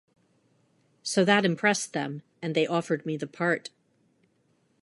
So 1.03 1.23
that 1.25 1.45
impressed 1.45 1.93
them 1.93 2.23
and 2.41 2.55
they 2.55 2.65
offered 2.65 3.05
me 3.05 3.17
the 3.17 3.27
part. 3.27 3.69